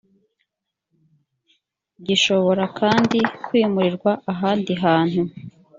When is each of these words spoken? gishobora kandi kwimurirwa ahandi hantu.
gishobora 2.05 2.63
kandi 2.79 3.17
kwimurirwa 3.45 4.11
ahandi 4.31 4.73
hantu. 4.83 5.21